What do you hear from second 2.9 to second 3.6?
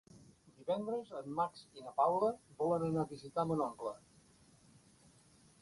a visitar